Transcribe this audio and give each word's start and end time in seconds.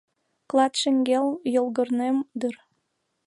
Клат 0.49 0.73
шеҥгел 0.81 1.27
йолгорнем 1.55 2.17
дыр 2.39 2.55